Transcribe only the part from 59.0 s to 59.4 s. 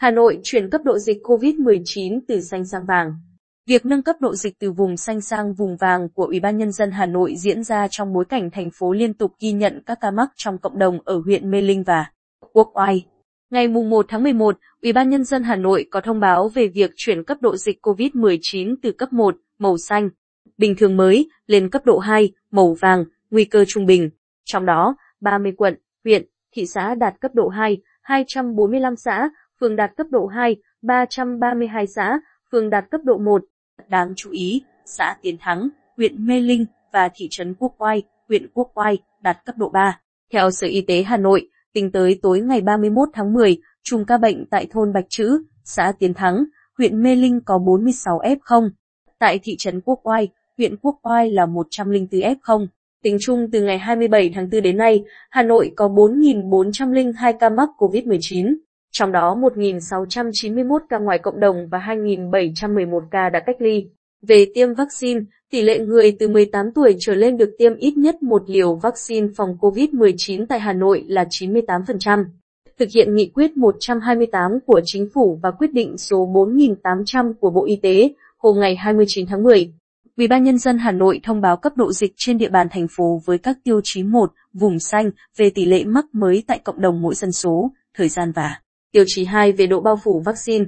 đó